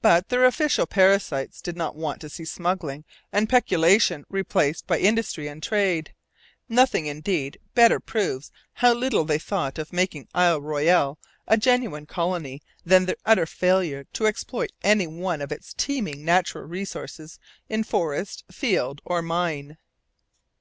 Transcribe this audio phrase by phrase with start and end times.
[0.00, 5.46] But their official parasites did not want to see smuggling and peculation replaced by industry
[5.46, 6.12] and trade.
[6.68, 12.60] Nothing, indeed, better proves how little they thought of making Ile Royale a genuine colony
[12.84, 17.38] than their utter failure to exploit any one of its teeming natural resources
[17.68, 19.78] in forest, field, or mine.